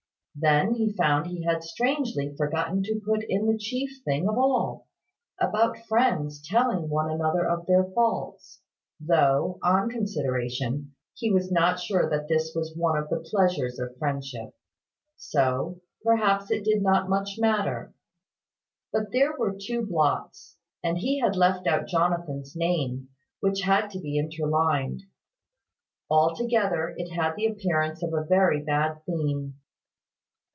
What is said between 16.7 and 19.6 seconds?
not much matter. But there were